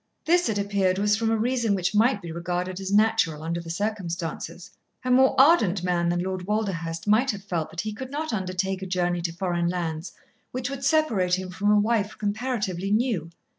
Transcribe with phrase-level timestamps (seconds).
[0.25, 3.69] This, it appeared, was from a reason which might be regarded as natural under the
[3.69, 4.71] circumstances.
[5.05, 8.81] A more ardent man than Lord Walderhurst might have felt that he could not undertake
[8.81, 10.13] a journey to foreign lands
[10.49, 13.29] which would separate him from a wife comparatively new.